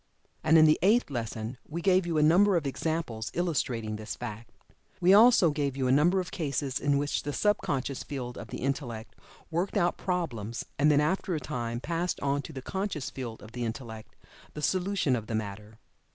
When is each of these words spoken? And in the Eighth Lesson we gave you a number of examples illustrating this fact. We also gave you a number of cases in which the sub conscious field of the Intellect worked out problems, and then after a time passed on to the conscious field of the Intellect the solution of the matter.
And 0.43 0.57
in 0.57 0.65
the 0.65 0.79
Eighth 0.81 1.11
Lesson 1.11 1.59
we 1.67 1.79
gave 1.79 2.07
you 2.07 2.17
a 2.17 2.23
number 2.23 2.57
of 2.57 2.65
examples 2.65 3.29
illustrating 3.35 3.97
this 3.97 4.15
fact. 4.15 4.49
We 4.99 5.13
also 5.13 5.51
gave 5.51 5.77
you 5.77 5.85
a 5.87 5.91
number 5.91 6.19
of 6.19 6.31
cases 6.31 6.79
in 6.79 6.97
which 6.97 7.21
the 7.21 7.31
sub 7.31 7.57
conscious 7.63 8.01
field 8.01 8.35
of 8.35 8.47
the 8.47 8.61
Intellect 8.61 9.15
worked 9.51 9.77
out 9.77 9.97
problems, 9.97 10.65
and 10.79 10.89
then 10.89 11.01
after 11.01 11.35
a 11.35 11.39
time 11.39 11.79
passed 11.81 12.19
on 12.21 12.41
to 12.41 12.51
the 12.51 12.63
conscious 12.63 13.11
field 13.11 13.43
of 13.43 13.51
the 13.51 13.63
Intellect 13.63 14.15
the 14.55 14.63
solution 14.63 15.15
of 15.15 15.27
the 15.27 15.35
matter. 15.35 15.77